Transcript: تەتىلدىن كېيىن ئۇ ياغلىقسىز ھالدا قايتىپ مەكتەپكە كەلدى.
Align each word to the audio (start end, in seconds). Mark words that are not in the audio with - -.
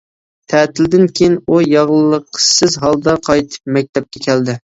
تەتىلدىن 0.53 1.03
كېيىن 1.19 1.35
ئۇ 1.49 1.59
ياغلىقسىز 1.73 2.79
ھالدا 2.85 3.15
قايتىپ 3.29 3.73
مەكتەپكە 3.77 4.25
كەلدى. 4.29 4.57